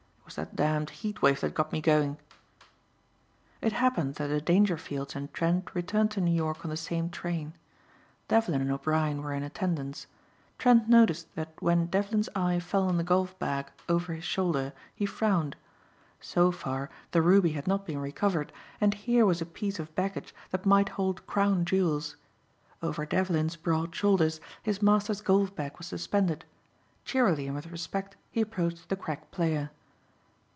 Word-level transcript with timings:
"It 0.33 0.37
was 0.39 0.47
that 0.47 0.55
damned 0.55 0.89
heat 0.91 1.21
wave 1.21 1.41
that 1.41 1.53
got 1.53 1.73
me 1.73 1.81
going." 1.81 2.15
It 3.59 3.73
happened 3.73 4.15
that 4.15 4.27
the 4.27 4.39
Dangerfields 4.39 5.13
and 5.13 5.33
Trent 5.33 5.75
returned 5.75 6.11
to 6.11 6.21
New 6.21 6.31
York 6.31 6.63
on 6.63 6.69
the 6.71 6.77
same 6.77 7.09
train. 7.09 7.53
Devlin 8.29 8.61
and 8.61 8.71
O'Brien 8.71 9.21
were 9.21 9.33
in 9.33 9.43
attendance. 9.43 10.07
Trent 10.57 10.87
noticed 10.87 11.35
that 11.35 11.53
when 11.61 11.87
Devlin's 11.87 12.29
eye 12.33 12.61
fell 12.61 12.87
on 12.87 12.95
the 12.95 13.03
golf 13.03 13.37
bag 13.39 13.65
over 13.89 14.13
his 14.13 14.23
shoulder 14.23 14.71
he 14.95 15.05
frowned. 15.05 15.57
So 16.21 16.49
far 16.49 16.89
the 17.11 17.21
ruby 17.21 17.51
had 17.51 17.67
not 17.67 17.85
been 17.85 17.99
recovered 17.99 18.53
and 18.79 18.93
here 18.93 19.25
was 19.25 19.41
a 19.41 19.45
piece 19.45 19.79
of 19.79 19.93
baggage 19.95 20.33
that 20.51 20.65
might 20.65 20.87
hold 20.87 21.27
crown 21.27 21.65
jewels. 21.65 22.15
Over 22.81 23.05
Devlin's 23.05 23.57
broad 23.57 23.93
shoulders 23.93 24.39
his 24.63 24.81
master's 24.81 25.19
golf 25.19 25.53
bag 25.53 25.77
was 25.77 25.87
suspended. 25.87 26.45
Cheerily 27.03 27.47
and 27.47 27.55
with 27.57 27.67
respect 27.69 28.15
he 28.31 28.39
approached 28.39 28.87
the 28.87 28.95
crack 28.95 29.29
player. 29.31 29.71